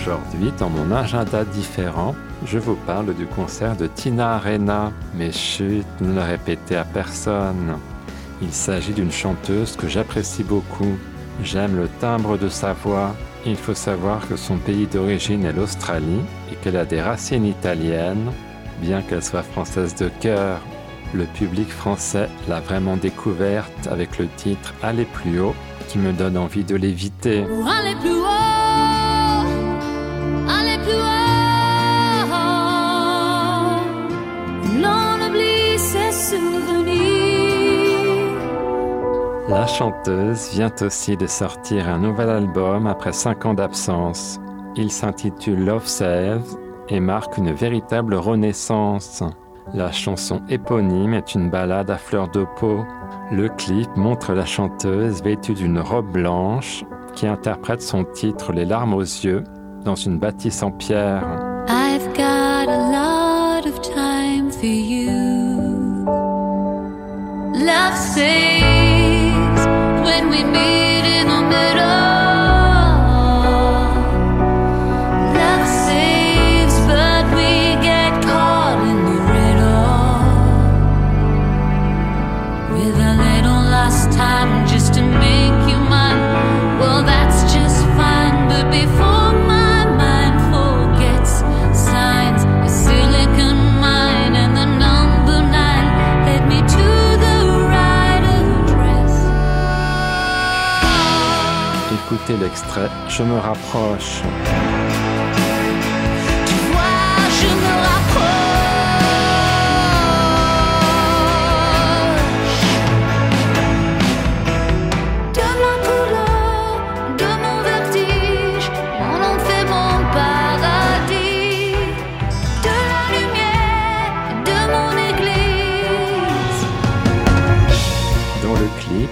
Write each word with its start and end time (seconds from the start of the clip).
Aujourd'hui, 0.00 0.52
dans 0.58 0.70
mon 0.70 0.90
agenda 0.94 1.44
différent, 1.44 2.14
je 2.46 2.58
vous 2.58 2.76
parle 2.86 3.14
du 3.14 3.26
concert 3.26 3.76
de 3.76 3.86
Tina 3.86 4.34
Arena. 4.36 4.92
Mais 5.14 5.32
chut, 5.32 5.86
ne 6.00 6.14
le 6.14 6.20
répétez 6.20 6.76
à 6.76 6.84
personne. 6.84 7.78
Il 8.40 8.52
s'agit 8.52 8.92
d'une 8.92 9.12
chanteuse 9.12 9.76
que 9.76 9.88
j'apprécie 9.88 10.44
beaucoup. 10.44 10.96
J'aime 11.42 11.76
le 11.76 11.88
timbre 12.00 12.38
de 12.38 12.48
sa 12.48 12.72
voix. 12.72 13.14
Il 13.44 13.56
faut 13.56 13.74
savoir 13.74 14.26
que 14.28 14.36
son 14.36 14.56
pays 14.56 14.86
d'origine 14.86 15.44
est 15.44 15.52
l'Australie 15.52 16.22
et 16.50 16.56
qu'elle 16.56 16.76
a 16.76 16.84
des 16.84 17.00
racines 17.00 17.46
italiennes, 17.46 18.32
bien 18.80 19.02
qu'elle 19.02 19.22
soit 19.22 19.42
française 19.42 19.94
de 19.96 20.10
cœur. 20.20 20.60
Le 21.12 21.24
public 21.24 21.68
français 21.68 22.28
l'a 22.48 22.60
vraiment 22.60 22.96
découverte 22.96 23.88
avec 23.90 24.18
le 24.18 24.28
titre 24.36 24.72
Aller 24.82 25.04
plus 25.04 25.40
haut 25.40 25.54
qui 25.88 25.98
me 25.98 26.12
donne 26.12 26.38
envie 26.38 26.64
de 26.64 26.76
l'éviter. 26.76 27.42
Pour 27.42 27.66
aller 27.68 27.94
plus 27.96 28.12
haut, 28.12 28.21
La 39.48 39.66
chanteuse 39.66 40.50
vient 40.52 40.72
aussi 40.80 41.16
de 41.16 41.26
sortir 41.26 41.88
un 41.88 41.98
nouvel 41.98 42.30
album 42.30 42.86
après 42.86 43.12
5 43.12 43.46
ans 43.46 43.54
d'absence. 43.54 44.38
Il 44.76 44.90
s'intitule 44.90 45.64
Love 45.64 45.86
Saves 45.86 46.56
et 46.88 47.00
marque 47.00 47.38
une 47.38 47.52
véritable 47.52 48.14
renaissance. 48.14 49.22
La 49.74 49.90
chanson 49.90 50.42
éponyme 50.48 51.14
est 51.14 51.34
une 51.34 51.50
ballade 51.50 51.90
à 51.90 51.96
fleur 51.96 52.28
de 52.28 52.46
peau. 52.56 52.84
Le 53.32 53.48
clip 53.48 53.88
montre 53.96 54.32
la 54.32 54.46
chanteuse 54.46 55.22
vêtue 55.22 55.54
d'une 55.54 55.80
robe 55.80 56.12
blanche 56.12 56.84
qui 57.14 57.26
interprète 57.26 57.82
son 57.82 58.04
titre 58.04 58.52
Les 58.52 58.64
larmes 58.64 58.94
aux 58.94 59.00
yeux 59.00 59.42
dans 59.84 59.96
une 59.96 60.18
bâtisse 60.18 60.62
en 60.62 60.70
pierre. 60.70 61.24
I've 61.68 62.06
got 62.14 62.68
a 62.68 63.58
lot 63.58 63.66
of 63.66 63.80
time 63.80 64.50
for 64.50 64.64
you. 64.64 65.82
Love 67.54 67.96
L'extrait 102.28 102.88
Je 103.08 103.22
me 103.24 103.38
rapproche. 103.38 104.22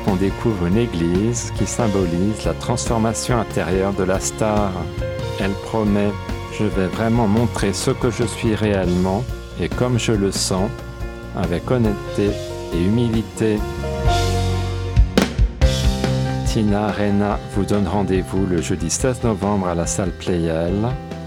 On 0.07 0.17
découvre 0.17 0.67
une 0.67 0.77
église 0.77 1.53
qui 1.57 1.67
symbolise 1.67 2.45
la 2.45 2.55
transformation 2.55 3.39
intérieure 3.39 3.93
de 3.93 4.05
la 4.05 4.21
star. 4.21 4.73
Elle 5.41 5.53
promet 5.53 6.11
Je 6.59 6.65
vais 6.65 6.87
vraiment 6.87 7.27
montrer 7.27 7.73
ce 7.73 7.91
que 7.91 8.11
je 8.11 8.25
suis 8.25 8.55
réellement 8.55 9.25
et 9.61 9.69
comme 9.69 9.99
je 9.99 10.13
le 10.13 10.33
sens, 10.33 10.71
avec 11.37 11.71
honnêteté 11.71 12.31
et 12.75 12.79
humilité. 12.79 13.59
Tina 16.47 16.89
Arena 16.89 17.39
vous 17.55 17.65
donne 17.65 17.87
rendez-vous 17.87 18.45
le 18.47 18.61
jeudi 18.61 18.91
16 18.91 19.23
novembre 19.23 19.69
à 19.69 19.75
la 19.75 19.87
salle 19.87 20.11
Playel. 20.11 20.75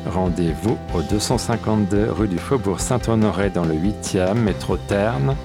Rendez-vous 0.06 0.78
au 0.94 1.02
252 1.02 2.12
rue 2.12 2.28
du 2.28 2.38
Faubourg 2.38 2.82
Saint-Honoré 2.82 3.50
dans 3.50 3.64
le 3.64 3.76
8e 3.76 4.34
métro 4.34 4.76
Terne 4.76 5.36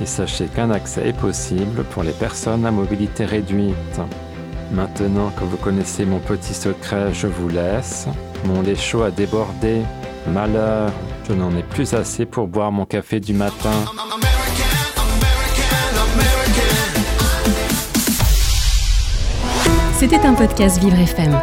et 0.00 0.06
sachez 0.06 0.46
qu'un 0.46 0.70
accès 0.70 1.08
est 1.08 1.18
possible 1.18 1.84
pour 1.84 2.02
les 2.02 2.12
personnes 2.12 2.66
à 2.66 2.70
mobilité 2.70 3.24
réduite. 3.24 4.00
Maintenant 4.72 5.30
que 5.30 5.44
vous 5.44 5.56
connaissez 5.56 6.04
mon 6.04 6.18
petit 6.18 6.54
secret, 6.54 7.12
je 7.14 7.26
vous 7.26 7.48
laisse. 7.48 8.06
Mon 8.44 8.62
lait 8.62 8.76
chaud 8.76 9.02
a 9.02 9.10
débordé. 9.10 9.82
Malheur, 10.32 10.90
je 11.28 11.32
n'en 11.32 11.54
ai 11.56 11.62
plus 11.62 11.94
assez 11.94 12.26
pour 12.26 12.46
boire 12.46 12.70
mon 12.70 12.84
café 12.84 13.18
du 13.18 13.32
matin. 13.32 13.70
C'était 19.98 20.24
un 20.24 20.34
podcast 20.34 20.78
Vivre 20.78 20.98
FM. 20.98 21.36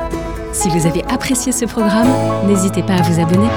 Si 0.53 0.69
vous 0.69 0.87
avez 0.87 1.03
apprécié 1.05 1.51
ce 1.51 1.65
programme, 1.65 2.07
n'hésitez 2.47 2.83
pas 2.83 2.93
à 2.93 3.01
vous 3.01 3.19
abonner. 3.19 3.49